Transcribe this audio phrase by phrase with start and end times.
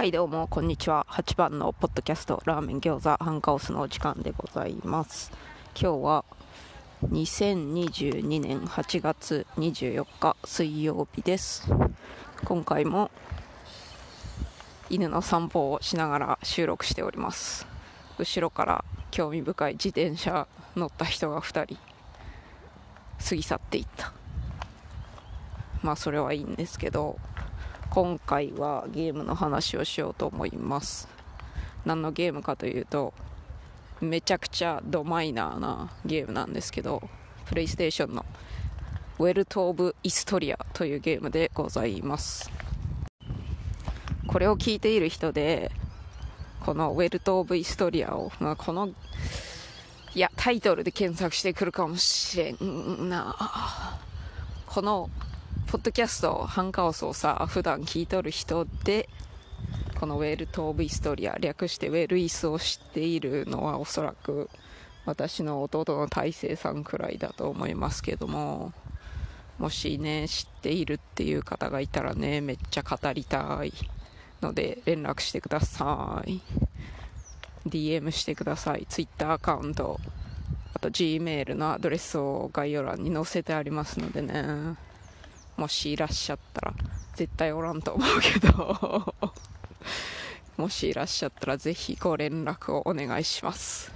[0.00, 1.06] はいどうもこんにちは。
[1.10, 5.30] 8番のポッドキャストラーメン餃子ハンカオスのお時間でございます。
[5.78, 6.24] 今日は
[7.10, 11.70] 2022年8月24日水曜日です。
[12.46, 13.10] 今回も
[14.88, 17.66] 犬の散歩をしながら収録しております。
[18.18, 21.76] 後ろから興味深い自転車乗った人が2人
[23.28, 24.14] 過ぎ去っていった。
[25.82, 27.18] まあそれはいいんですけど
[27.90, 31.08] 今回はゲームの話をしようと思います。
[31.84, 33.12] 何のゲームかというと
[34.00, 37.02] めちゃくちゃドマイナーなゲームなんですけど
[37.46, 38.24] プレイステーションの
[39.18, 42.48] ウェルト・オブ・イストリアというゲームでございます。
[44.28, 45.72] これを聞いている人で
[46.64, 48.88] このウェルト・オブ・イストリアを、まあ、この
[50.14, 53.98] いやタイトルで検索してくるかもしれんな。
[54.66, 55.10] この
[55.70, 59.08] ポッドキャストハンカオスをさ普段聞いとる人で
[60.00, 64.50] このウェールト・オブ・イストリア略してウェルイスを知っているのはおそらく
[65.06, 68.72] 私の弟の大成さんくらいだと思いますけども
[69.58, 73.72] もしね知っているっていう方がいたらねめっちゃ語りたい
[74.42, 76.40] ので連絡してください。
[77.68, 78.86] DM してください。
[78.88, 80.00] Twitter アカウント
[80.74, 84.89] あと Gmail のアドレスを概要欄に載せてありますのでね。
[85.60, 86.74] もしいらっしゃったら
[87.16, 89.14] 絶対おらんと思うけど。
[90.56, 93.92] もしいらっしゃったらぜひご連絡をお願いします。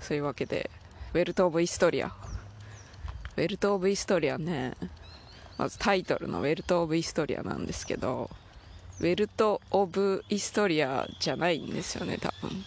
[0.00, 0.70] そういうわけで
[1.14, 2.14] ウェルト・オブ・イストリア。
[3.36, 4.76] ウェルト・オブ・イストリアね。
[5.56, 8.30] まずタイトルのウェルト・オブ・イストリアなんですけど
[9.00, 12.64] ウェルト・オブ・イストリアじゃないんですよね多分。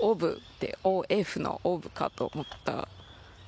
[0.00, 2.88] オブって OF のオブかと思った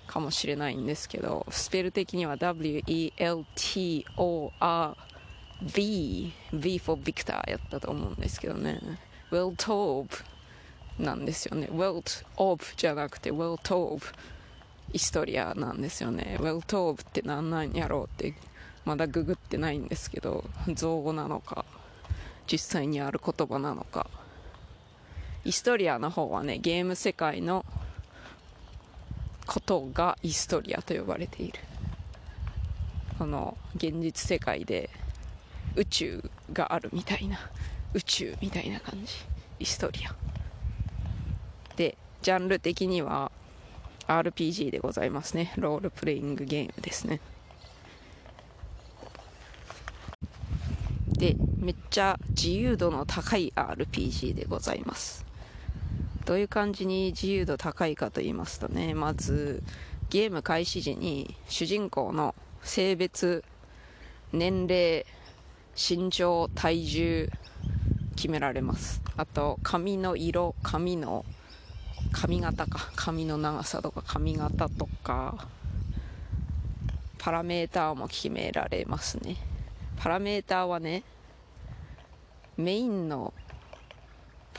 [0.08, 3.42] かもしれないんですけどスペル的には WELTORV
[6.52, 8.80] V for Victor やったと思うんですけどね。
[9.30, 10.08] WELTOB
[10.98, 11.68] なんですよね。
[11.70, 14.02] WELTOB じゃなくて WELTOB
[14.92, 16.38] イストリアなんですよね。
[16.40, 18.34] WELTOB って何なんやろうって
[18.84, 20.44] まだググってないんですけど
[20.74, 21.64] 造語なのか
[22.50, 24.08] 実際にある言葉なのか。
[25.44, 27.64] イストリアの方はねゲーム世界の
[29.48, 31.58] ことがイストリアと呼ばれている。
[33.18, 34.90] この現実世界で
[35.74, 37.38] 宇宙があるみたいな
[37.94, 39.14] 宇宙みたいな感じ。
[39.58, 40.14] イストリア。
[41.76, 43.32] でジャンル的には
[44.06, 45.54] RPG でございますね。
[45.56, 47.18] ロールプレイングゲームですね。
[51.08, 55.27] でめっちゃ自由度の高い RPG でございます。
[56.28, 59.62] どういう感じに自由度高いかと言いますとねまず
[60.10, 63.42] ゲーム開始時に主人公の性別
[64.30, 65.06] 年齢
[65.74, 67.30] 身長体重
[68.14, 69.00] 決められます。
[69.16, 71.24] あと髪の色髪の
[72.12, 72.90] 髪型か。
[72.94, 75.48] 髪の長さとか髪型とか
[77.16, 79.36] パラメーターも決められますね。
[79.96, 81.04] パラメーターはね
[82.58, 83.32] メインの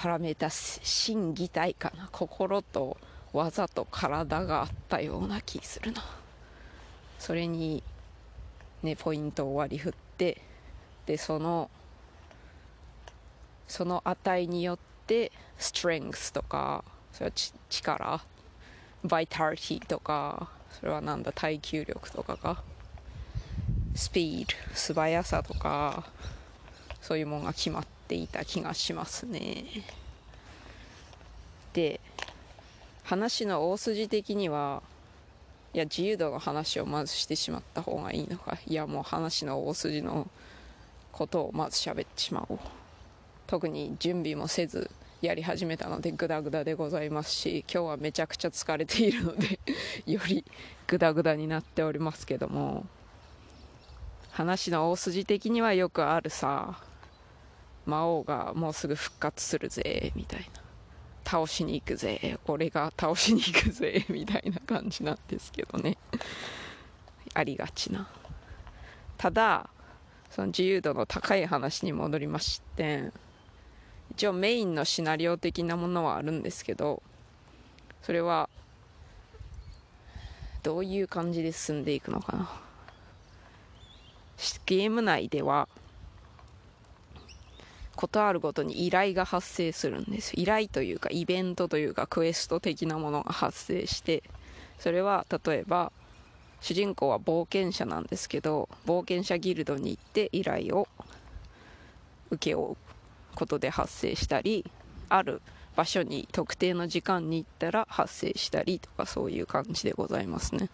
[0.02, 2.08] パラメータ心技体かな。
[2.10, 2.96] 心と
[3.34, 6.02] 技と体があったような気するな。
[7.18, 7.84] それに
[8.82, 10.42] ねポイントを割り振って
[11.06, 11.70] でその
[13.68, 17.34] その値によってストレングスとかそれは
[17.70, 18.22] 力
[19.04, 20.50] バイタリティとか
[20.80, 22.64] それはなんだ耐久力とかが
[23.96, 26.06] スピード素早さとか
[27.02, 29.66] そういうものが決まっていた気がしますね。
[31.74, 32.02] で
[33.04, 34.82] 話の大筋的には
[35.74, 38.58] いや自由度の話をまずしてしまった方がいいのか。
[38.66, 40.28] いやもう話の大筋の
[41.12, 42.60] ことをまず喋ってしまおう。
[43.46, 44.90] 特に準備もせず
[45.22, 49.60] やり始めたのでグダグダでございますし今日はめちゃくちゃ疲れているので
[50.06, 50.46] より
[50.88, 52.88] グダグダになっておりますけども。
[54.32, 56.82] 話の大筋的にはよくあるさ
[57.90, 60.62] 魔王がもうすぐ復活するぜみたいな。
[61.26, 65.98] 倒しに行くぜ俺が倒しに行くぜ みたいな感じなんですけどね。
[67.34, 68.10] ありがちな。
[69.18, 69.70] ただ
[70.32, 73.12] その自由度の高い話に戻りまして
[74.12, 77.04] 一応メインのシナリオ的なものはあるんですけど
[78.02, 78.50] それは
[80.64, 82.50] どういう感じで進んでいくのかな。
[84.66, 85.68] ゲーム内では
[88.00, 94.24] ことあるごとに依頼が発生するんです依頼というかイベントというかクエスト的なものが発生して
[94.78, 95.92] それは例えば
[96.62, 100.88] 主人公は冒険者なんですけど冒険者ギルドに行って依頼を
[102.32, 102.78] 請け負う
[103.36, 104.66] ことで発生したり
[105.10, 105.42] ある
[105.76, 110.70] 場所に特定の時間に行ったら発生したりとかそういう感じでございますね。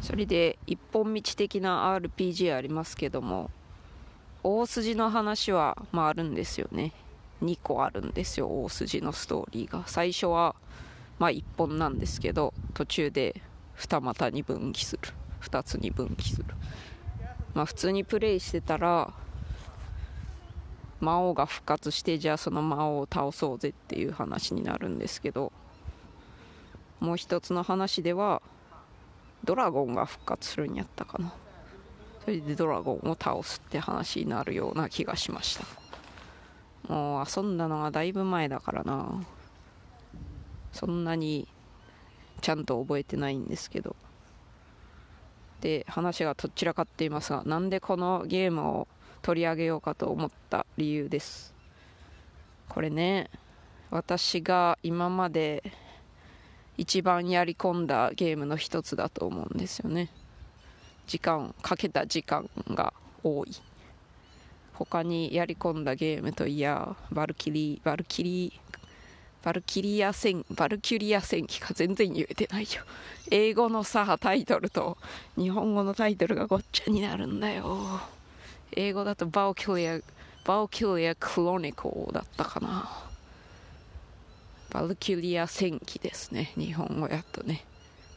[0.00, 3.50] それで一本道的な RPG ありますけども
[4.44, 6.92] 大筋の話は、まあ、あるんですよね。
[7.42, 9.84] 2個あるんですよ大筋のストーリーが。
[9.86, 10.54] 最初は
[11.18, 13.40] まあ1本なんですけど途中で
[13.74, 15.02] 二股に分岐する。
[15.42, 16.44] 2つに分岐する。
[17.54, 19.12] まあ普通にプレイしてたら
[21.00, 25.52] 魔王が復活してじゃあその魔王を倒そうぜっていう話になるんですけど
[27.00, 28.40] もう一つの話では
[29.42, 31.34] ドラゴンが復活するんやったかな。
[32.24, 35.64] それでドラゴンを倒すって話になるような気がしました。
[36.92, 39.24] もう遊んだのがだいぶ前だからな。
[40.72, 41.48] そんなに
[42.40, 43.96] ちゃんと覚えてないんですけど。
[45.60, 48.88] で話がとっちらかっていますがなんでこのゲームを
[49.22, 51.54] 取り上げようかと思った理由です。
[52.68, 53.30] これね
[53.90, 55.62] 私が今まで
[56.76, 60.10] 一番やり込んだゲームの一つだと思うんですよね。
[61.06, 63.50] 時間かけた時間が多い。
[64.74, 68.72] 他にやり込んだゲームといやバルキリーバルキリー
[69.42, 72.82] バルキリア戦バルキュリア戦記か全然言えてないよ。
[73.30, 74.96] 英語のさタイトルと
[75.36, 78.00] 日本語のタイトルがごっちゃになるんだよ。
[78.70, 80.00] 英語だとバオキュリア
[80.44, 82.88] バオキュリアクロニコだったかな。
[84.70, 87.64] バルキュリア戦記ですね日本語やっとね。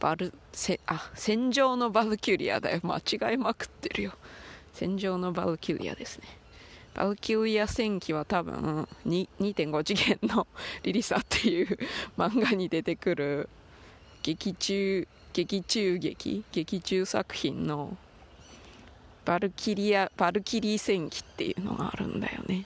[0.00, 2.80] バルせあ戦場のバルキュリアだよ。
[2.82, 4.12] 間違いまくってるよ。
[4.72, 6.26] 戦場のバルキュリアですね。
[6.94, 10.46] バルキュリア戦記は多分2.5次元の
[10.82, 11.78] リリサっていう
[12.16, 13.48] 漫画に出てくる
[14.22, 16.44] 劇中劇中劇？
[16.52, 17.96] 劇中作品の
[19.26, 22.64] バルキリアバルキリー戦記っていうのがあるんだよね。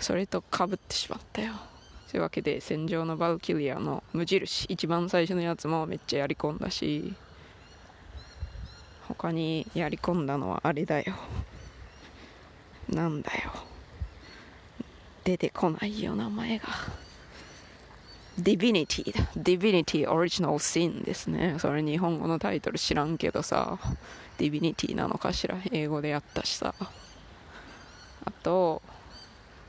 [0.00, 1.54] それとかぶってしまったよ。
[2.14, 7.12] というわけで戦場のバルキリアの無印一番最初のやつもめっちゃやり込んだし
[9.08, 11.12] 他にやり込んだのはあれだよ。
[12.88, 13.50] なんだよ。
[15.24, 16.68] 出てこないよ名前が。
[18.38, 21.56] Divinity だ Divinity Original Sin ですね。
[21.58, 23.76] それ日本語のタイトル知らんけどさ。
[24.38, 25.56] Divinity なのかしら。
[25.72, 26.76] 英語でやったしさ。
[28.24, 28.82] あと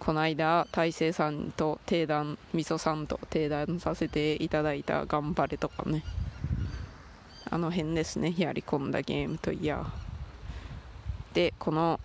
[0.06, 6.04] この間大勢さんと鼎談みそさんと鼎談させていただいた「頑張れ」とかね。
[7.50, 9.84] あの辺ですねやり込んだゲームといや。
[11.34, 12.00] でこの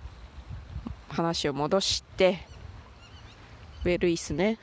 [1.11, 2.47] 話を戻して
[3.85, 4.59] ウェルイスね。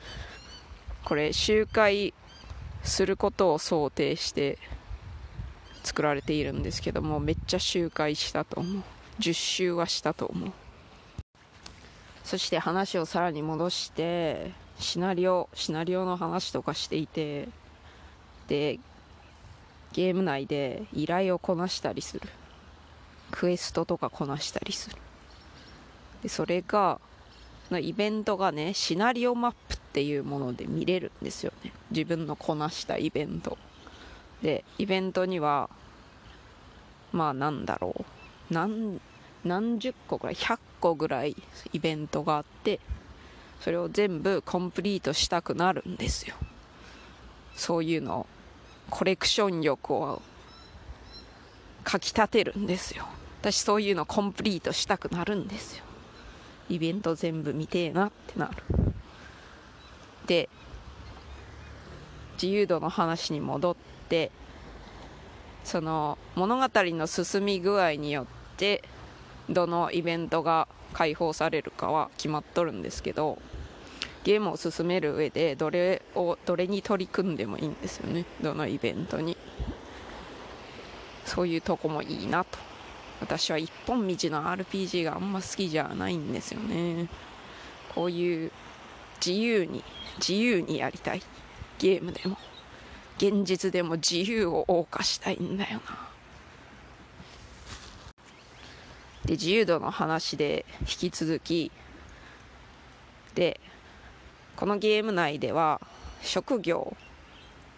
[1.04, 2.12] これ周回
[2.82, 4.58] することを想定して
[5.84, 8.82] 作られているんですけどもめっちゃ周回したと思う。
[9.20, 10.52] 10周はしたと思う。
[12.28, 17.48] そして話をさらに戻してシナリオシナリオの話とかしていて
[18.48, 18.78] で
[19.94, 22.28] ゲーム内で依頼をこなしたりする。
[23.30, 24.96] クエストとかこなしたりする。
[26.22, 27.00] でそれが
[27.70, 31.72] のイベントがねシナリオマップっていうもので見れるんですよね。
[31.90, 33.56] 自分のこなしたイベント。
[34.42, 35.70] でイベントには
[37.10, 38.52] まあなんだろう。
[38.52, 39.00] 何
[39.44, 41.36] 何十個ぐらい？100個ぐらい
[41.72, 42.80] イベントがあって
[43.60, 46.36] それを全部コンプリートしたくなるんですよ。
[47.56, 48.26] そういうの
[48.88, 50.22] コレクション欲を
[51.84, 53.06] かきたてるんですよ。
[53.40, 55.84] 私そういうのコンプリートしたくなるんですよ。
[56.68, 58.62] イベント全部見てえなってなる。
[60.26, 60.48] で
[62.34, 63.76] 自由度の話に戻っ
[64.08, 64.30] て
[65.64, 68.26] その物語の進み具合によっ
[68.56, 68.84] て
[69.48, 73.38] どのイベントが解放されるかは決まっとるんですけど
[74.24, 78.26] ゲームを進める上でどれをどれに取り組んでもいいんですよね。
[78.42, 79.36] どのイベントに。
[81.24, 82.58] そういうとこもいいなと。
[83.20, 87.08] 私は一本道の RPG があんま好きじゃないんですよね。
[87.94, 88.52] こういう
[89.24, 89.82] 自由に
[90.18, 91.22] 自由にやりたい。
[91.78, 92.36] ゲームでも
[93.16, 96.17] 現実でも自由を謳歌したいんだよな。
[99.28, 101.70] で自由度の話で引き続き。
[103.34, 103.60] で
[104.56, 105.82] このゲーム内では
[106.22, 106.96] 職業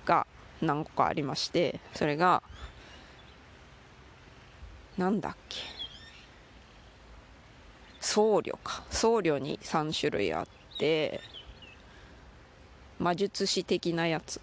[0.07, 0.29] が
[0.63, 2.43] 何個かありましてそれが
[4.97, 5.59] なんだっけ。
[7.99, 8.85] 僧侶か。
[8.91, 10.47] 僧侶に3種類あっ
[10.79, 11.21] て
[13.01, 14.41] 魔術師的なやつ。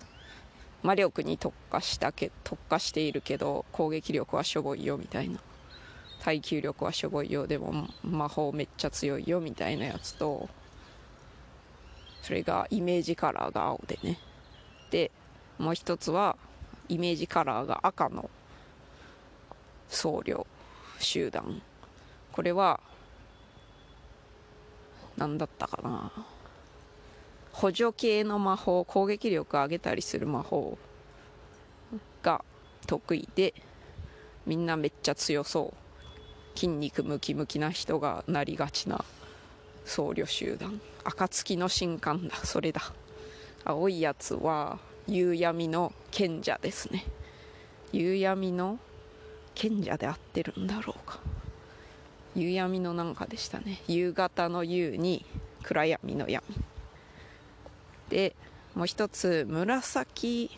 [0.83, 5.39] 魔力に特化したけ特化しているけど攻撃力はしょぼいよみたいな。
[6.23, 7.47] 耐久力はしょぼいよ。
[7.47, 10.49] でも魔法めっちゃ強いよみたいなやつと
[12.21, 14.19] それがイメージカラーが青でね。
[14.91, 15.11] で
[15.57, 16.37] もう一つは
[16.89, 18.29] イメージカラーが赤の
[19.89, 20.45] 僧侶
[20.99, 21.61] 集団。
[22.31, 22.79] これは
[25.15, 26.11] 何だったかな。
[27.51, 30.77] 補助系の魔法攻撃力上げたりする魔法
[32.21, 32.43] が
[32.85, 33.53] 得意で
[34.45, 35.86] みんなめっちゃ強そう。
[36.57, 39.05] 筋肉ムキムキな人がなりがちな
[39.85, 40.81] 僧侶集団。
[41.03, 42.35] 暁の神官だ。
[42.37, 42.81] それだ。
[43.63, 47.05] 青いやつは夕闇の賢者ですね。
[47.91, 48.79] 夕闇の
[49.53, 51.19] 賢者で合ってるんだろうか。
[52.35, 53.83] 夕闇のなんかでしたね。
[53.87, 55.23] 夕方の夕に
[55.61, 56.43] 暗闇の闇。
[58.09, 58.35] で
[58.73, 60.49] もう一つ紫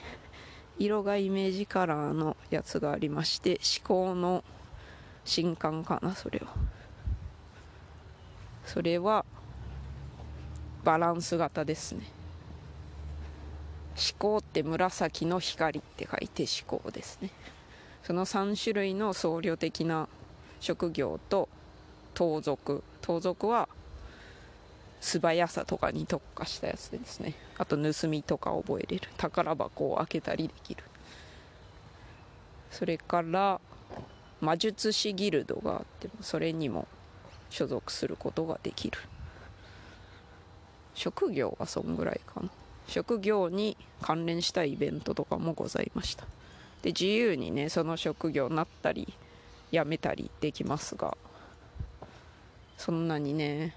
[0.78, 4.46] 色がイメージカラーのやつがありまして思考の
[5.30, 6.48] 新刊かなそれは。
[8.66, 9.26] それは
[10.84, 12.02] バランス型ですね。
[13.96, 17.30] 思考って紫の光って書いて思考ですね。
[18.02, 20.08] その3種類の僧侶的な
[20.60, 21.48] 職業と
[22.16, 22.84] 盗賊。
[23.02, 23.70] 盗賊は
[25.00, 27.36] 素早さとかに特化したやつですね。
[27.60, 29.08] あと盗みとか覚えれる。
[29.18, 30.84] 宝箱を開けたりできる。
[32.72, 33.62] それから
[34.42, 36.88] 魔術師ギルドがあってそれにも
[37.50, 38.98] 所属することができる。
[40.94, 42.50] 職業はそんぐらいかな。
[42.88, 46.26] 職業に関連したイベントとかもございました。
[46.82, 49.14] で自由にねその職業になったり
[49.72, 51.18] 辞めたりできますが
[52.78, 53.76] そんなにね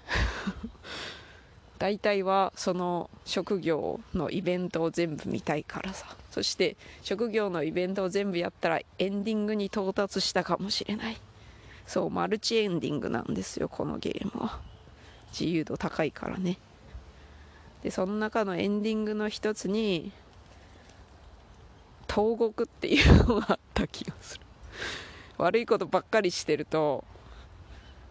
[1.77, 6.15] 大体はその職業のイベントを全部見たいからさ。
[6.33, 11.17] そして職業のイベントを全部やったらエンディングに到達したかもしれない。
[11.85, 14.59] そうマルチエンディングなんですよこのゲームは。
[15.29, 16.57] 自由度高いからね。
[17.83, 20.11] でその中のエンディングの一つに
[22.07, 24.41] 投獄っていうのがあった気がする。
[25.37, 27.03] 悪いことばっかりしてると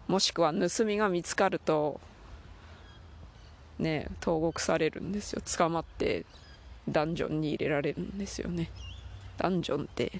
[0.07, 1.99] もしくは盗みが見つかると
[3.79, 5.41] ね投獄されるんですよ。
[5.57, 6.25] 捕まって
[6.89, 8.69] ダンジョンに入れられるんですよね。
[9.37, 10.11] ダンジョンって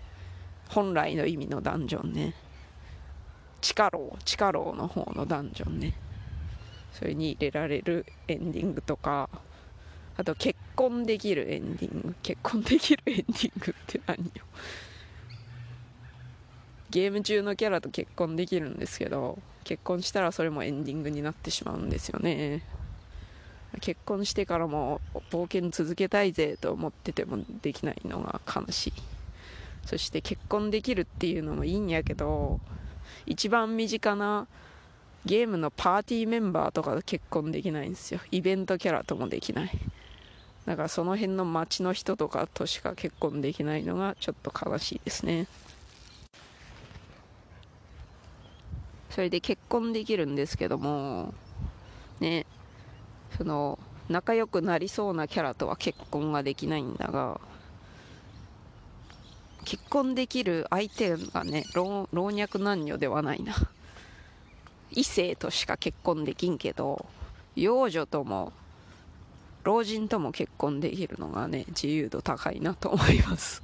[0.70, 2.34] 本来の意味のダンジョンね。
[3.62, 5.94] 地下牢地下牢の方のダンジョンね。
[6.92, 9.30] それに入れられるエンディングとか
[10.16, 12.16] あと結婚できるエンディング。
[12.22, 14.46] 結婚できるエンディングって何よ。
[16.90, 22.64] ゲーム中のキャラと結婚できるんですけど結婚したらそれもエンディングになってしまうんですよね。
[23.82, 25.02] 結婚してからも
[25.32, 28.94] 冒険続けたいぜと思っててもできないのが悲しい。
[29.86, 32.62] そして結婚できるっていうのもいいんやけど
[33.26, 34.48] 一番身近な
[35.26, 38.20] ゲームのパーティーメンバーとか結婚できないんですよ。
[38.32, 39.72] イベントキャラともできない。
[40.66, 45.48] だからその辺の街の人とかとしか結婚できないのがちょっと悲しいですね。
[49.10, 51.34] それで結婚できるんですけども
[52.20, 52.46] ね
[53.38, 57.40] その仲良くなりそうなキャラとは結婚ができないんだが
[59.66, 63.56] 結婚できる相手がね老若男女ではないな。
[64.92, 67.06] 異性としか結婚できんけど
[67.56, 68.54] 幼女とも
[69.64, 73.64] 老人とも結婚できるのがね自由度高いなと思います。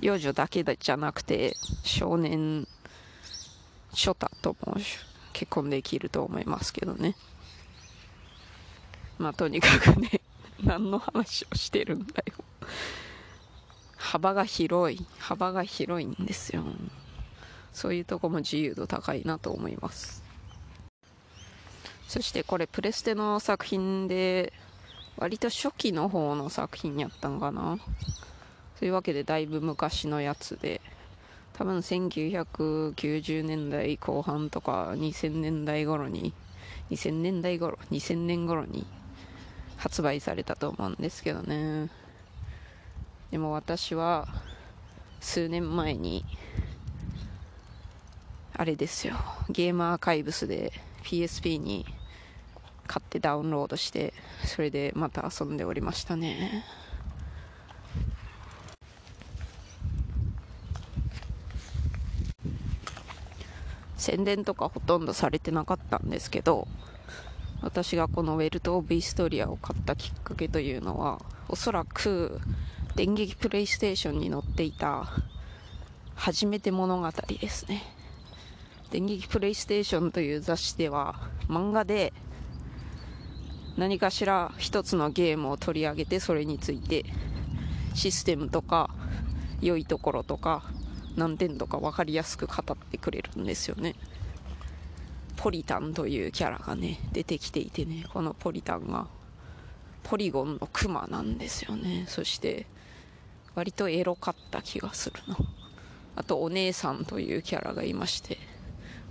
[0.00, 2.66] 幼女だけじゃなくて少年
[3.90, 4.76] 初太とも
[5.32, 7.14] 結婚できると思いますけどね。
[9.22, 10.20] まあとにかくね
[10.64, 12.34] 何の話をしてるんだよ。
[13.96, 16.64] 幅が広い幅が広いんですよ。
[17.72, 20.24] そういうとこも自由度高いなと思います。
[22.08, 24.52] そしてこれプレステの作品で
[25.16, 27.78] 割と初期の方の作品やったんかな。
[28.80, 30.80] そういうわけでだいぶ昔のやつで。
[31.52, 36.32] 多分1990年代後半とか2000年代頃に
[36.90, 38.86] 2000年代頃2000年頃に
[39.82, 41.90] 発売されたと思うんですけどね。
[43.32, 44.28] でも私は
[45.20, 46.24] 数年前に
[48.54, 49.16] あれですよ。
[49.50, 50.72] ゲームアーカイブスで
[51.02, 51.84] PSP に
[52.86, 56.64] 買ってダウンロードしてそれでまた遊んでおりましたね。
[63.96, 66.68] 宣伝とかほとんどされてなかったんですけど
[67.62, 72.40] 私がこのウェルト・オブ・イストリアを買ったきっかけというのはおそらく
[72.96, 75.08] 電撃プレイステーションに載っていた
[76.14, 77.82] 初めて物語ですね。
[78.90, 82.12] 電撃プレイステーションという雑誌では漫画で
[83.78, 87.06] 何かしら一つのゲームを取り上げてそれについて
[87.94, 88.90] システムとか
[89.62, 90.62] 良いところとか
[91.16, 93.94] 難点とか分かりやすく語ってくれるんですよね。
[95.42, 99.08] ポリタンというキャラがね出てきていてねこのポリタンが。
[100.04, 102.04] ポリゴンのクマなんですよね。
[102.08, 102.66] そして
[103.54, 105.36] 割とエロかった気がするな
[106.16, 108.38] あとお姉さんというキャラがいまして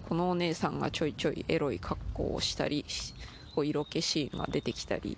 [0.07, 2.85] このお姉さんがちょいちょいエロい格好をしたり
[3.55, 5.17] お色気シーンが出てきたり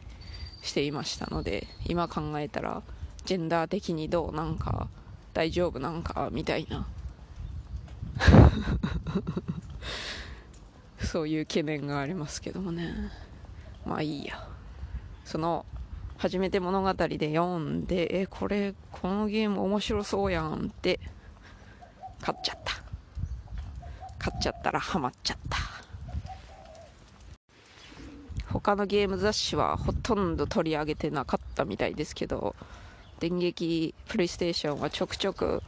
[0.61, 2.81] していましたので今考えたら
[3.25, 4.87] ジェンダー的にどうなんか
[5.33, 6.85] 大丈夫なんかみたいな。
[11.03, 12.93] そういう懸念がありますけどもね。
[13.85, 14.47] まあいいや。
[15.25, 15.65] その
[16.17, 20.99] 初めて物語で読んでえこれこのゲーム面白そうやんって
[22.21, 22.73] 買っちゃった。
[24.17, 25.57] 買っちゃったらハマっちゃった。
[28.53, 32.55] 他のゲーム雑誌はほとんど取り上げてなかったみたいですけど
[33.19, 35.63] 電撃プレイステーションはちょくちょく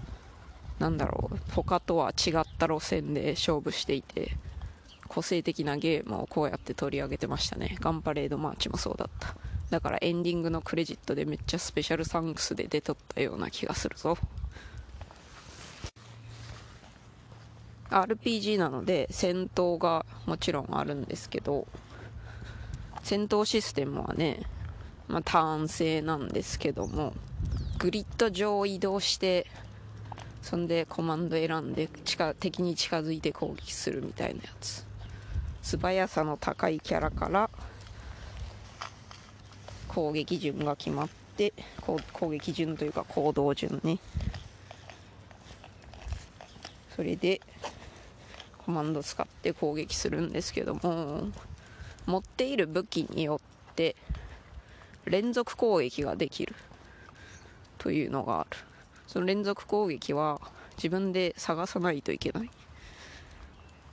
[0.77, 4.37] なんだろう他とは違った路線で勝負していて
[5.07, 7.77] 個性的なゲームをこうやって取り上げてましたね。
[7.79, 9.35] ガンパレードマーチもそうだった。
[9.69, 14.17] だからエンディングのクレジットでめっちゃスペシャルサンクスで出とったような気がするぞ。
[17.89, 21.67] RPG なので戦闘がもちろんあるんですけど
[23.03, 24.41] 戦闘システムはね、
[25.07, 27.13] まあ、ターン制なんですけども
[27.77, 29.47] グリッド上移動して
[30.41, 34.85] そんでコマンド選んで近敵に近づいて攻撃するみたいなやつ。
[35.65, 37.49] 素早さの高いキャラから
[39.87, 43.97] 攻撃順が決まって攻撃順というか行動順ね。
[46.95, 47.41] それで
[48.63, 51.29] コマンド使って攻撃するんですけども
[52.05, 53.41] 持っている武器によ
[53.71, 53.95] って
[55.05, 56.53] 連続攻撃ができる。
[57.79, 58.57] というのがある。
[59.07, 60.39] その連続攻撃は
[60.77, 62.51] 自分で探さないといけない。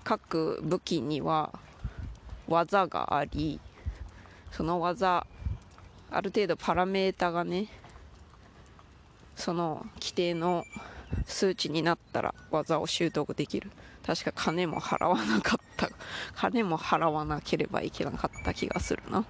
[0.05, 1.53] 各武器には
[2.49, 3.61] 技があり
[4.51, 5.27] その技
[6.11, 7.69] ある程度パラメータがね
[9.35, 10.65] その規定の
[11.27, 13.71] 数値になったら技を習得できる。
[14.05, 15.89] 確か金も払わなかった。
[16.35, 19.25] 金も払わなければいけなかった気がするな。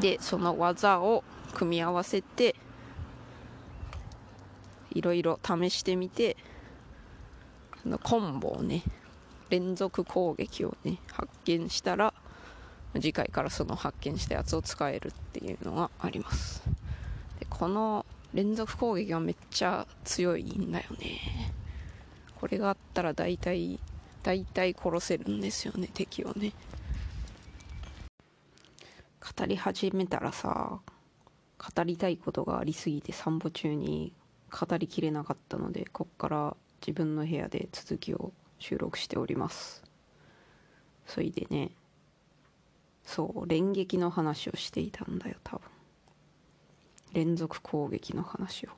[0.00, 2.54] でその技を組み合わせて
[4.90, 6.36] いろいろ試してみて
[8.02, 8.82] コンボをね
[9.50, 12.12] 連続攻撃をね発見したら
[12.94, 16.62] 次回からその発見したやつを使えるっていうのがあります。
[17.38, 21.52] でこの連続攻撃がめっちゃ強いんだよね。
[22.40, 23.78] これがあったら大体
[24.22, 26.52] 大体殺せるんですよね敵をね。
[29.38, 30.80] 語り始めたらさ
[31.58, 34.12] 語りたいことがありすぎて散歩中に
[34.50, 39.82] 語りきれなかったのでこっから自分の部屋で続きを収録しております。
[41.06, 41.70] それでね
[43.04, 45.62] そう連撃の話をしていたんだよ多分。
[47.12, 48.70] 連続攻撃の話を。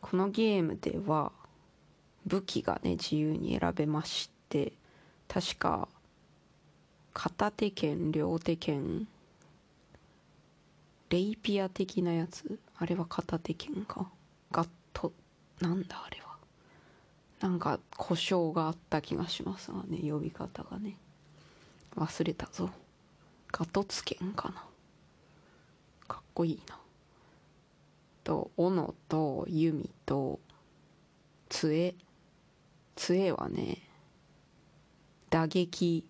[0.00, 1.32] このゲームでは
[2.26, 4.72] 武器がね自由に選べまして
[5.26, 5.88] 確か
[7.14, 9.08] 片手剣両手剣
[11.10, 12.58] レイピア的なやつ？
[12.76, 14.08] あれは片手剣か？
[14.52, 15.12] ガット
[15.60, 16.36] なんだあれは。
[17.40, 19.98] なんか故障があった気がしますがね。
[20.10, 20.96] 呼び方がね。
[21.96, 22.70] 忘れたぞ。
[23.52, 24.64] ガトツ剣かな。
[26.08, 26.78] かっこいいな。
[28.24, 30.40] と斧と弓と
[31.48, 31.94] 杖。
[32.96, 33.82] 杖はね
[35.28, 36.06] 打撃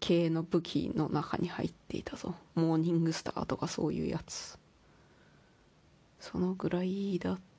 [0.00, 2.34] 系の武器の中に入っていたぞ。
[2.54, 4.58] モーニングスターとかそういうやつ。
[6.20, 7.55] そのぐらいだった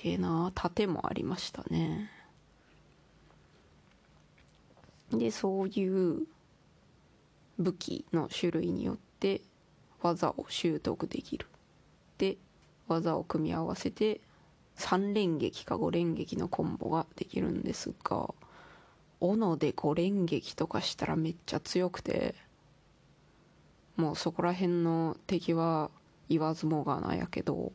[0.00, 2.10] っけな盾もありましたね。
[5.12, 6.26] でそういう
[7.58, 9.42] 武器の種類によって
[10.02, 11.46] 技を習得できる。
[12.16, 12.38] で
[12.88, 14.20] 技を組み合わせて
[14.78, 18.32] 3連撃か5連撃のコンボができるんですが
[19.20, 22.34] 斧で5連撃とかしたらめっちゃ強くて
[23.96, 25.90] もうそこら辺の敵は
[26.30, 27.72] 言わずもがなやけど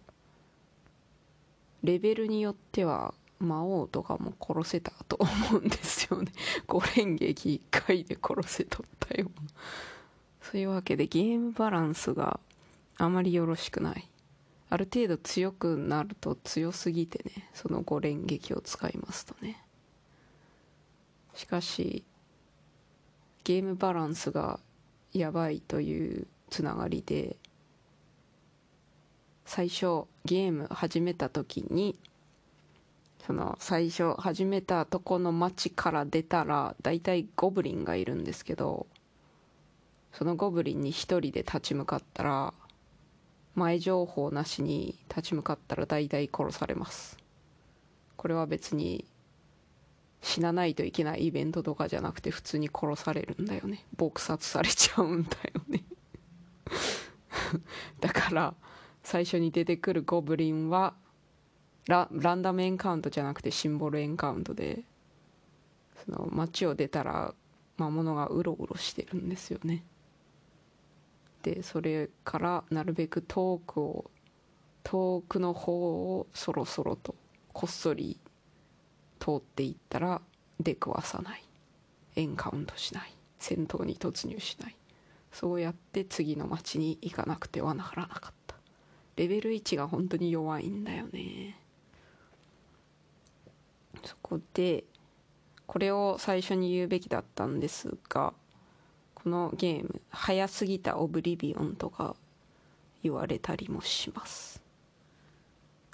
[1.85, 6.31] レベルによっては魔王とかも殺せたと思うんですよね。
[6.67, 9.29] 5連撃1回で殺せとったよ
[10.41, 12.39] そういうわけでゲームバランスが
[12.97, 14.09] あまりよろしくない。
[14.69, 19.63] ある程度強くなると強すぎてねその5連撃を使いますとね。
[21.33, 22.03] しかし
[23.43, 24.59] ゲームバランスが
[25.13, 27.37] やばいというつながりで
[29.45, 31.97] 最初ゲーム始めた時に
[33.25, 38.87] その最初始めたとこの町から出たら大体ゴブリンがいるんですけど
[40.11, 42.53] そのゴブリンに一人で立ち向かったら
[43.55, 47.17] 前情報なしに立ち向かったら大体殺されます。
[48.17, 49.05] これは別に
[50.21, 53.85] 死なないといけないイベントとかじゃなくて普通に殺されるんだよね。
[53.97, 55.83] 撲殺されちゃうんだよね。
[58.01, 58.53] だから
[59.05, 60.95] 最初に出てくるゴブリンは
[61.87, 64.81] ランダムエンカウントじゃなくてシンボルエンカウントで
[66.03, 67.35] その街を出たら
[67.77, 69.85] 魔物がうろうろしてるんですよね。
[71.43, 74.09] でそれからなるべく遠くを
[74.83, 77.13] 遠くの方をそろそろと
[77.53, 78.19] こっそり
[79.19, 80.21] 通っていったら
[80.59, 81.43] 出くわさない。
[82.15, 83.13] エンカウントしない。
[83.37, 84.75] 戦闘に突入しない。
[85.31, 88.54] そうやって次の街に行かなくてはならなかった。
[89.15, 91.57] レベル1が本当に弱いんだよね。
[94.03, 94.83] そこで
[95.65, 98.33] これを最初に言うべきだったんですが
[99.15, 102.15] このゲーム早すぎたオブリビオンとか
[103.01, 104.61] 言われたりもします。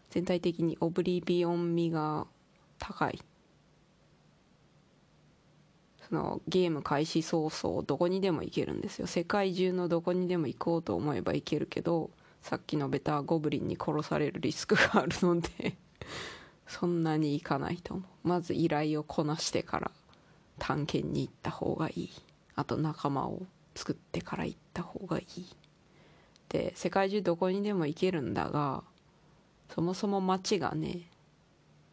[0.10, 2.28] 全体的にオブリビオン味が
[2.80, 3.22] 高い。
[6.10, 9.08] そのゲーム開始早々どこにでも行けるんですよ。
[9.08, 12.10] 世界中のどこにでも行こうと思えば行けるけど
[12.42, 15.78] さっき述べたゴブリンに殺されるリスクがあるので
[16.68, 19.92] そんなに行かないと思うまず依頼をこなしてから
[20.58, 22.10] 探検に行った方がいい。
[22.56, 23.42] あと仲間を
[23.74, 25.46] 作ってから行った方がいい。
[26.50, 28.84] で世界中どこにでも行けるんだが
[29.74, 31.10] そもそも街がね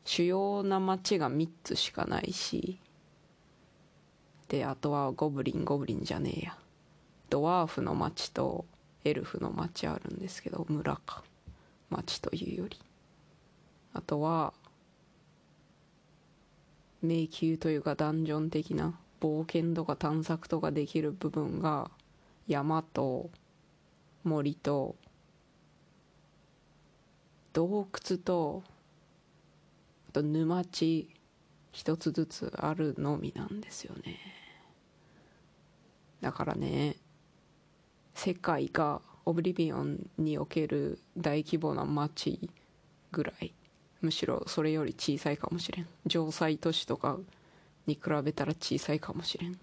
[0.05, 2.81] 主要な街が3つしかないし
[4.49, 6.59] であとはゴブリンゴブリンじゃねえや。
[7.31, 8.65] ドワーフの街と
[9.05, 11.23] エルフの町あるんですけど村か。
[11.91, 12.79] 町というより。
[13.95, 14.53] あとは
[17.03, 21.91] 迷宮というかダンジョン的な冒険とか探索とかできる部分が
[22.47, 23.31] 山と
[24.25, 24.97] 森と
[27.53, 28.63] 洞窟と
[30.09, 31.09] あと沼地
[31.73, 34.19] 一つずつあるのみなんですよね。
[36.21, 36.97] だからね
[38.19, 42.51] 世界がオブリビオンにおける大規模な街
[43.13, 43.55] ぐらい。
[44.01, 45.87] むしろそれより小さいかもしれん。
[46.09, 47.17] 城塞都市とか
[47.87, 49.57] に比べたら小さいかもしれん。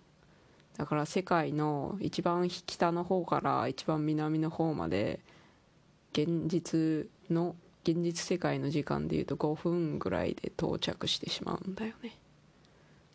[0.78, 5.20] だから世界の一番北の方から一番南の方まで
[6.13, 12.18] 現実の現実世界の時間でいうと5分ぐらいで到着してしまうんだよね。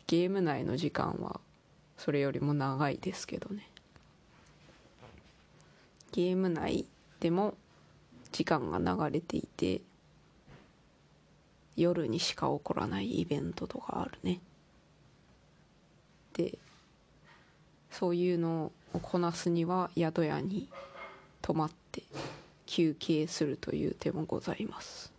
[0.06, 1.40] ゲーム内の時間は
[1.96, 3.69] それよりも長いですけどね。
[6.12, 6.86] ゲーム内
[7.20, 7.54] でも
[8.32, 9.80] 時間が流れていて
[11.76, 14.40] 夜にしか起こらないイベントとかあるね。
[16.34, 16.58] で
[17.90, 20.68] そういうのをこなすには宿屋に
[21.42, 22.02] 泊まって
[22.66, 25.12] 休憩するという手もございます。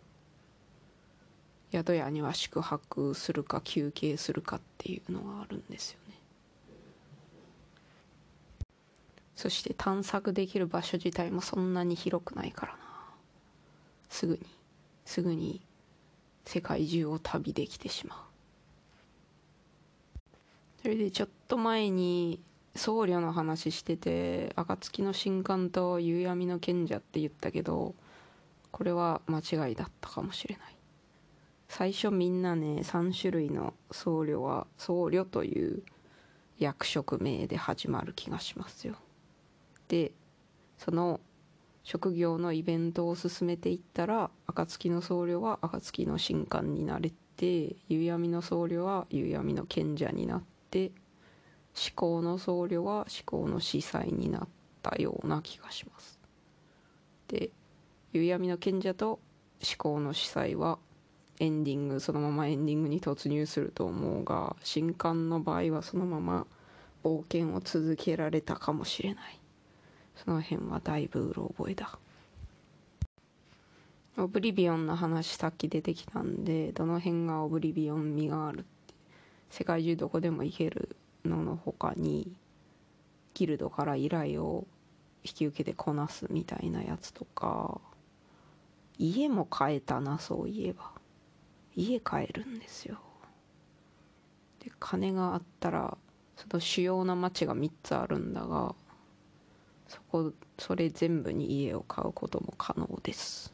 [1.72, 6.14] 宿屋には宿泊するか休憩するかっていうのがあるんですよね
[9.34, 12.78] そして探索できる場所自体もそんなに広くないからな。
[14.08, 14.40] すぐに
[15.04, 15.60] すぐに
[16.44, 18.18] 世界中を旅できてしまう。
[20.82, 22.40] それでちょっと前に
[22.74, 27.94] 僧侶の話してて暁の神官と夕闇の賢者って言ったけど
[28.70, 30.76] これは間違いだったかもしれない。
[31.68, 35.82] 最初みんなね3種類の僧侶は僧侶という
[36.58, 38.96] 役職名で始まる気がしますよ。
[39.92, 40.10] で
[40.78, 41.20] その
[41.84, 50.92] 職業のイベントを進めていったら暁の僧侶は暁の神官になれて夕闇の僧侶は夕闇の賢者になって
[51.76, 54.48] 思考の僧侶は思考の司祭になっ
[54.82, 56.18] たような気がします。
[57.28, 57.50] で
[58.14, 59.20] 夕闇の賢者と
[59.60, 60.78] 思考の司祭は
[61.38, 66.46] エンディングそのままエンディングに突入すると思うが神官の場合はそのまま
[67.04, 69.41] 冒険を続けられたかもしれない。
[70.16, 71.98] その辺はだいぶうろ覚えだ。
[74.18, 78.66] オブリビオンの話さっき出てきたんでどの辺がオブリビオン味があるって
[79.48, 82.30] 世界中どこでも行けるのの他に
[83.32, 84.66] ギルドから依頼を
[85.24, 87.80] 引き受けてこなすみたいなやつとか
[88.98, 90.92] 家も買えたなそういえば。
[91.74, 92.98] 家買えるんですよ。
[94.60, 95.96] で金があったら
[96.36, 98.74] その主要な町が3つあるんだが
[99.92, 103.52] そこそれ全部に家を買うことも可能です。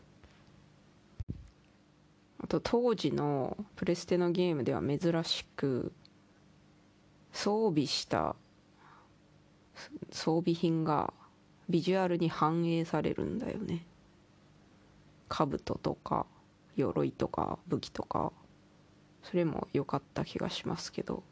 [2.38, 5.92] あと当時のプレステのゲームでは珍しく
[7.32, 8.36] 装備した
[10.12, 11.12] 装備品が
[11.68, 13.84] ビジュアルに反映されるんだよね。
[15.28, 16.24] 兜とか
[16.76, 18.32] 鎧とか武器とか。
[19.24, 21.24] それも良かった気がしますけど。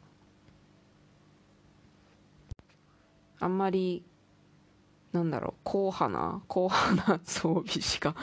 [3.39, 4.03] あんまり
[5.13, 8.15] なんだろう硬派な硬派な装備しか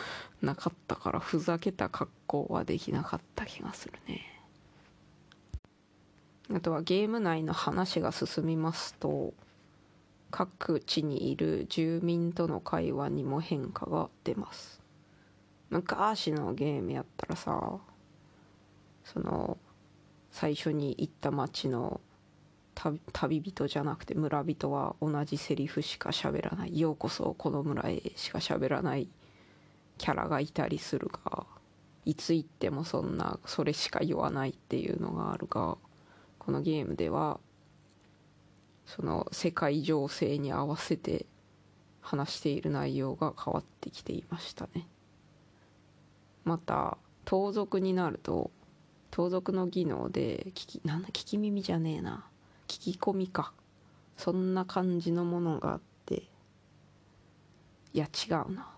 [0.42, 4.20] なかったからふざけた格好はできなかった気がするね。
[6.52, 9.32] あとはゲーム内の話が進みますと
[10.30, 14.82] 各地にいる住民との会話にも変化が出ます。
[15.70, 17.78] 昔のゲームやったらさ
[19.04, 19.58] その
[20.30, 22.00] 最初に行った町の
[23.12, 29.08] 旅人じゃなくて村人は同じセリフしか喋らない「ようこそこの村へ」しか喋らない。
[29.98, 31.46] キャラがいたりするが
[32.04, 35.78] いつ行ってもそんなそれしか言わないっていうのがあるが
[36.38, 37.40] このゲームでは
[38.86, 41.26] その世界情勢に合わせて
[42.02, 44.86] 話している内容が変わってきていましたね。
[46.44, 48.50] また盗賊になると
[49.10, 52.26] 盗賊の技能で聞きなんだ聞き耳じゃねえな。
[52.74, 53.52] 聞き込みか。
[54.16, 56.24] そんな感じのものがあって。
[57.92, 58.68] いや違うな。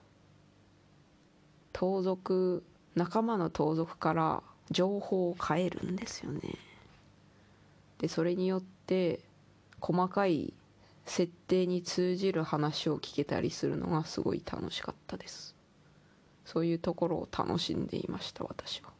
[1.73, 2.63] 盗賊
[2.95, 6.41] 仲間の盗賊から情報を変えるんですよね。
[7.99, 9.21] でそれによって
[9.81, 10.53] 細かい
[11.07, 15.55] 設定に通じる話を聞けたりするのがすごい楽しかったです。
[16.45, 18.91] そういうところを楽しんでいました私は。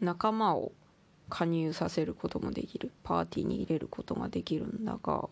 [0.00, 0.72] 仲間を
[1.30, 2.90] 加入させることもできる。
[3.02, 5.28] パーティーに入れることができるんだが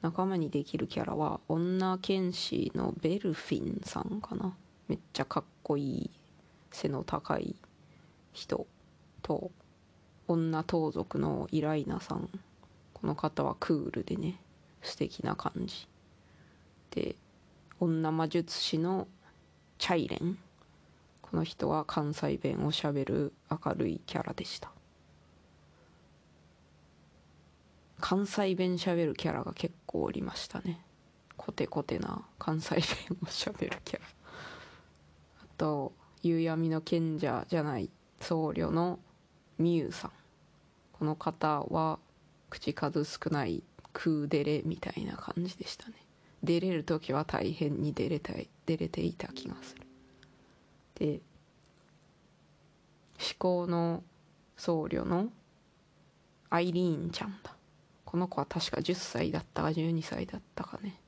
[0.00, 4.54] 仲間にできるキャラは女剣士のベルフィンさんかな。
[4.86, 6.10] めっちゃかっこいい
[6.70, 7.56] 背の高い
[8.32, 8.66] 人。
[9.20, 9.50] と
[10.28, 12.30] 女盗賊のイライナさん。
[12.94, 14.40] この方はクールでね
[14.82, 15.88] 素敵な感じ。
[16.90, 17.16] で
[17.80, 19.08] 女魔術師の
[19.78, 20.38] チャイレン。
[21.22, 24.70] この人は関西弁をしゃべる明るいキャラでした。
[28.00, 30.80] 関西弁しゃべるキャラが結構おりましたね。
[31.36, 32.84] コテコテな関西弁
[33.24, 34.04] をしゃべるキャラ。
[35.42, 38.98] あと夕闇の賢者じゃない僧侶の
[39.58, 40.12] みゆさん。
[40.92, 41.98] この方は
[42.50, 45.94] 口数少ないクーデレみたいな感じでしたね。
[46.42, 49.82] 出れる時は大変に出れたい出れていた気がする。
[50.94, 51.20] で
[53.18, 54.04] 思考の
[54.56, 55.28] 僧侶の
[56.50, 57.57] アイリーンちゃんだ。
[58.08, 60.98] この子は確か10歳だったか12歳だったかね。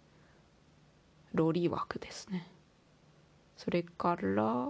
[1.33, 2.47] ロリ枠ですね。
[3.57, 4.69] それから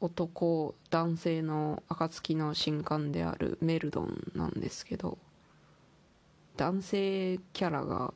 [0.00, 5.16] 男男性の暁の神官であるメルドンなんですけど
[6.56, 8.12] 男性キャラが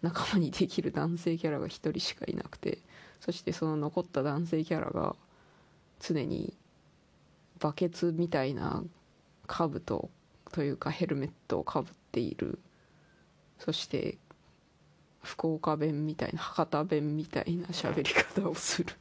[0.00, 2.78] 仲間にできる男性キャラが1人しかいなくて
[3.18, 5.16] そしてその残った男性キャラが
[5.98, 6.56] 常に
[7.58, 8.84] バケツみたいな
[9.48, 10.08] 兜
[10.56, 12.58] というかヘルメットをかぶっている。
[13.58, 14.16] そして
[15.22, 18.94] 福岡弁みたいな博多弁みたいな喋り方をする。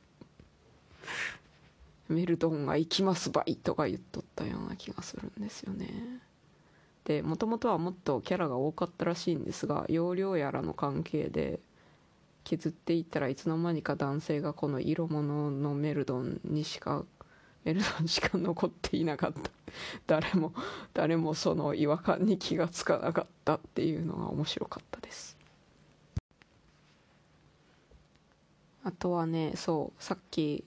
[2.09, 5.87] メルドンが行きますばいとか言っとったような気がするんですよね。
[7.05, 11.61] でもともとはもっとキャラが多かったらしいんですが容量やらの関係で
[12.43, 17.05] 削っていったらいつの間にか男性がこの色物のメルドンにしか
[17.65, 19.51] メルドンしか残っていなかった。
[20.07, 20.53] 誰も
[20.93, 25.35] 誰もその違和感に気がつかなかったっていうのが面白かったです。
[28.83, 30.63] あとはねそうさっき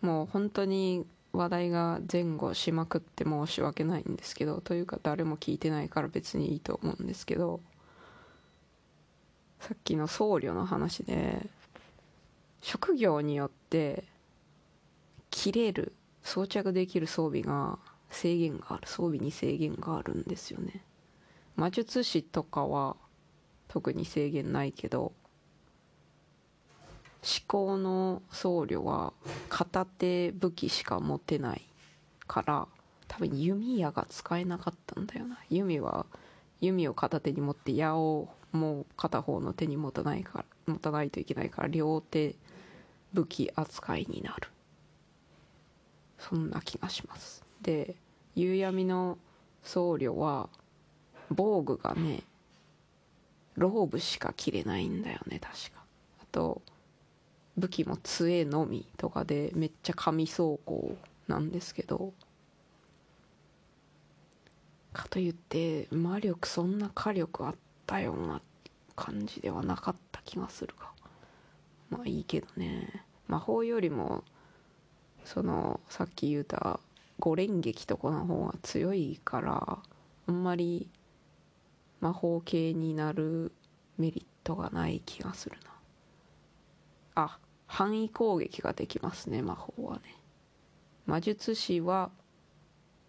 [0.00, 7.60] もう本当に話題が前後しまくって申し訳ないんですけどというか誰も聞いてないから別にいいと思うんですけど
[9.58, 11.50] さっきの僧侶の話で
[12.62, 14.04] 職業によって
[15.30, 15.92] 切れる
[16.26, 17.78] 装着できる装備が
[18.10, 20.84] 制限がある装備に制限があるんですよね。
[21.54, 22.96] 魔術師とかは
[23.68, 25.12] 特に制限ないけど
[27.22, 29.12] 思考の僧侶は
[29.48, 31.62] 片手武器しか持てない
[32.26, 32.68] から
[33.08, 35.38] 多分弓矢が使えなかったんだよな。
[35.48, 36.06] 弓は
[36.60, 42.34] 弓を片手に持って矢をもう片方の手に持たないから持たないといけないから両手
[43.12, 44.48] 武器扱いになる。
[46.18, 47.44] そんな気がします。
[47.62, 47.94] で
[48.34, 49.18] 夕闇の
[49.62, 50.48] 僧侶は
[51.30, 52.22] 防具がね
[53.56, 55.82] ローブしか着れないんだよね確か。
[56.20, 56.62] あと
[57.56, 62.12] 武器も杖のみとかでめっちゃ神走行なんですけど
[64.92, 67.54] かといって魔力そんな火力あっ
[67.86, 68.40] たような
[68.94, 70.86] 感じではなかった気がするが
[71.90, 73.04] まあいいけどね。
[73.28, 74.22] 魔法よりも
[75.26, 76.78] そのさっき言うた
[77.18, 79.78] 五連撃とかの方が強いから
[80.28, 80.88] あんまり
[82.00, 83.52] 魔法系になる
[83.98, 85.70] メリットがない気がするな。
[87.16, 90.02] あ範囲攻撃ができますね魔法はね。
[91.06, 92.10] 魔術師は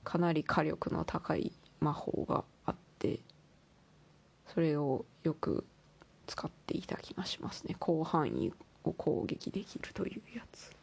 [0.04, 3.20] かなり火力の高い魔法があって
[4.54, 5.66] それをよく
[6.26, 7.76] 使っていた気がしますね。
[7.80, 8.52] 広範囲
[8.84, 10.77] を攻撃できるというやつ。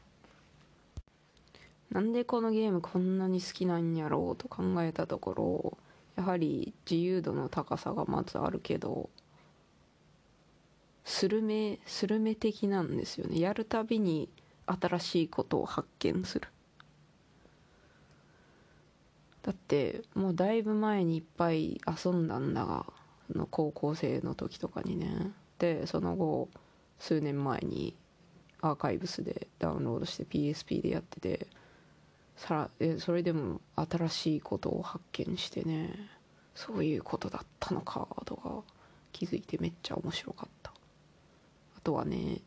[1.95, 5.79] なんでこのゲームこんなに好きなんやろうと考えたところ
[6.17, 9.09] やはり自由度の高さがまずあるけど
[11.05, 13.39] スルメスルメ的なんですよね。
[13.39, 14.29] やるたびに
[14.67, 16.49] 新しいことを発見する。
[19.43, 22.87] だってもうだいぶ前にいっぱい遊んだんだが
[23.33, 25.31] の高校生の時とかにね。
[25.59, 26.49] でその後
[26.99, 27.95] 数年前に
[28.63, 31.47] アーカイブスでダウンロードして PSP でやってて
[32.37, 35.91] さらえそれでも新しいことを発見してね
[36.55, 38.63] そういうことだったのかとか
[39.13, 40.73] 気づいてめっちゃ面白かった。
[41.77, 42.41] あとはね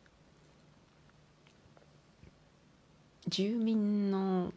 [3.28, 4.52] 住民の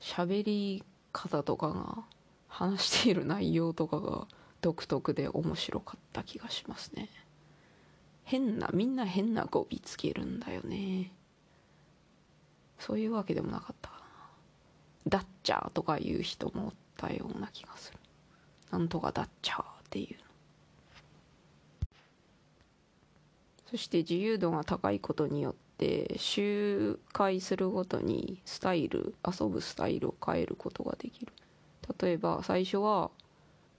[0.00, 1.98] 喋り方とかが
[2.48, 4.26] 話している内容とかが
[4.60, 7.08] 独特で面白かった気がしますね。
[8.24, 11.12] 変なみんな変な語尾つけるんだよね。
[12.78, 14.01] そういうわけでもなかった
[15.08, 17.98] ダッチャーとかいう人もおったような気がする。
[18.70, 20.16] なんとかダッチャーっていう
[23.72, 31.32] そして自由度が高いことによって周回するごとにスタイル遊ぶスタイルを変えることができる。
[31.98, 33.10] 例えば最初は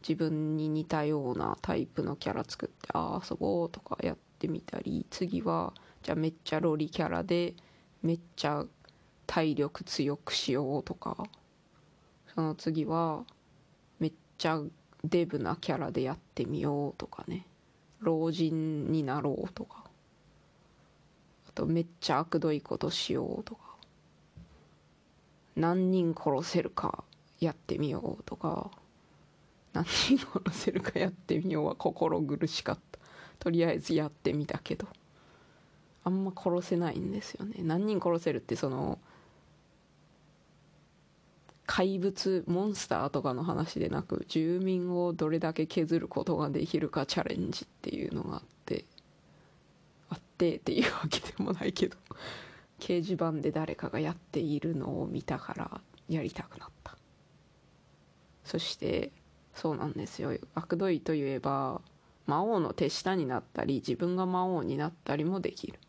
[0.01, 7.53] 自分に似たようなタイプのキャラ作ってああ遊ぼうとかやってみたり次はじゃあめっちゃロリキャラで
[8.01, 8.65] めっちゃ
[9.27, 11.17] 体力強くしようとか
[12.33, 13.23] その次は
[13.99, 14.59] めっちゃ
[15.03, 17.45] デブなキャラでやってみようとかね。
[17.99, 19.83] 老人になろうとか。
[21.47, 23.61] あとめっちゃ悪どいことしようとか。
[25.55, 27.03] 何人殺せるか
[27.39, 28.71] やってみようとか。
[29.73, 32.99] 何人殺せるかやってみようは心苦しかった。
[33.39, 34.87] とりあえずやってみたけど。
[36.05, 37.57] あんま殺せないんですよね。
[37.59, 38.99] 何人殺せるってその
[41.75, 48.85] 怪物モンスターとかの話でなく住民をどれだけ削ることができるかチャレンジっていうのがあって
[50.11, 51.97] あってっていうわけでもないけど
[52.79, 56.95] 掲示板で誰かがやっているのを見たからやりたくなった。
[58.43, 59.11] そして
[59.55, 60.37] そうなんですよ。
[60.53, 61.81] 悪どいといえば
[62.27, 65.79] 魔王の手下になったり自分が魔王になったりもできる。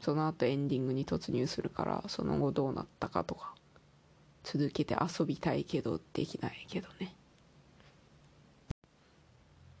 [0.00, 3.54] その後エンディングに突入するからその後どうなったかとか。
[4.42, 7.14] 続けて遊びたいけどできないけどね。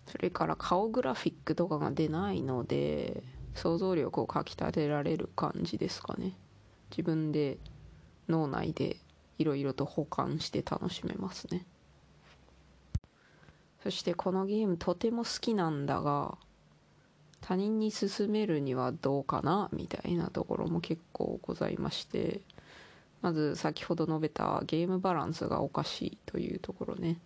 [0.06, 3.22] それから顔グラフィックとかが出ないので
[3.54, 6.32] 想像力をかきたてられる感じですかね。
[6.90, 7.58] 自分で
[8.28, 8.96] 脳内で
[9.38, 11.64] いろいろと保管して楽しめますね。
[13.82, 16.36] そしてこのゲームとても好きなんだが
[17.40, 22.40] 他人に勧めるにはどうかなみたいなところも結構ございまして。
[23.22, 27.18] まず先ほど述べたゲームバランスがおかしいというところね。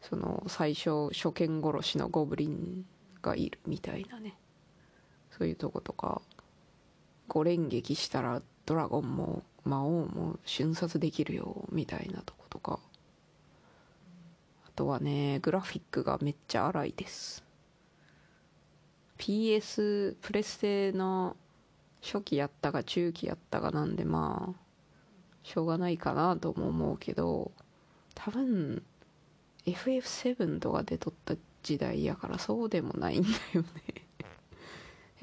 [0.00, 2.84] その最初初見殺しのゴブリン
[3.22, 4.36] がいるみたいなね。
[5.30, 6.20] そういうとことか
[7.28, 12.80] 5連撃したらドラゴンも魔王も瞬殺できるよみたいなとことか。
[14.66, 17.44] あとはねグラフィックがめっちゃ荒いです。
[19.18, 21.36] PS プレステの
[22.02, 24.62] 初期やったが中期やったがなんでまあ
[25.44, 27.52] しょうがないかなとも思うけど
[28.14, 28.82] 多分
[29.66, 33.68] FF7 とかで撮った時代やからそうでもないんだよね。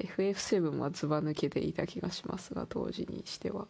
[0.00, 3.66] FF7 はずば抜けていた気がしますが当時にしては。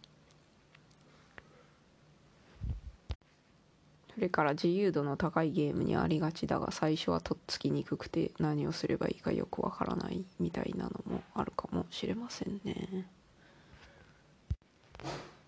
[4.21, 13.07] それから自由度の高いゲームにありがちだが最初はとっつきにくくて何をすればいいかよくわからないみたいなのもあるかもしれませんね。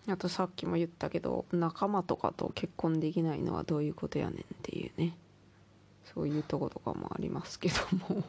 [0.07, 5.15] あとさっきも言ったけど仲間とかと結婚できないのはどういうことやねんっていうね。
[6.11, 7.75] そういうとことかもありますけど
[8.09, 8.23] も。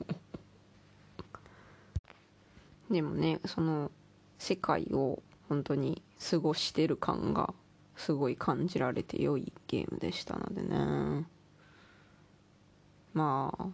[2.90, 3.90] でもねその
[4.38, 7.54] 世界を本当に過ごしてる感が
[7.96, 11.26] すごい感じられて良いゲームでしたのでね。
[13.12, 13.66] まあ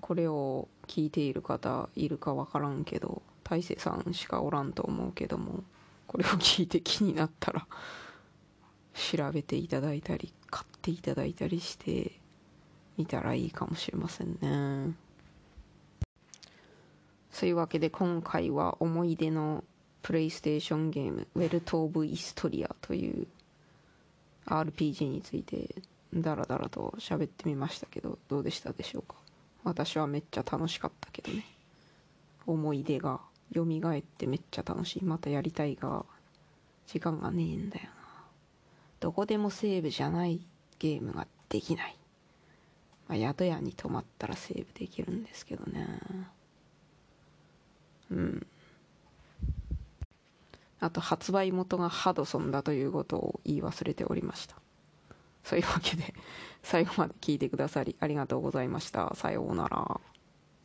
[0.00, 5.62] これを聞いている方いるか分からんけど大勢さんしかおらんと思うけども
[6.06, 7.66] これを聞いて気になったら
[8.94, 12.12] 調べていただいたり買っていただいたりして
[12.96, 14.94] みたらいいかもしれませんね。
[17.30, 19.64] そういうわけで今回は思い出の
[20.02, 23.26] プレイステーションゲーム「ウェルト・オブ・イストリア」という
[24.46, 25.76] RPG について
[26.12, 29.14] ダラダラと喋ってみましたけどどうでしたでしょうか？
[29.64, 31.44] 私はめっちゃ楽しかったけどね。
[32.46, 33.20] 思い出が
[33.54, 35.04] 蘇ってめっちゃ楽しい。
[35.04, 36.04] またやりたいが
[36.86, 38.24] 時間がねえんだよな。
[38.98, 40.40] どこでもセーブじゃない
[40.78, 41.96] ゲームができない、
[43.08, 46.00] まあ、宿屋に泊まったらセーブできるんですけどね
[48.10, 48.46] うん。
[50.82, 54.56] あと発売元がハドソンだということを言い忘れておりました。
[55.44, 56.12] そういうわけで
[56.62, 59.14] 最後まで聞いてくださりありがとうございました。
[59.14, 60.00] さようなら。